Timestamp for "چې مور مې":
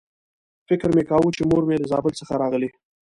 1.35-1.75